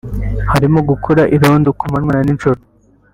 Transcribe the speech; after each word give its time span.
harimo 0.51 0.79
gukora 0.89 1.21
irondo 1.35 1.69
ku 1.79 1.85
manywa 1.91 2.11
na 2.15 2.21
n’ijoro 2.25 2.59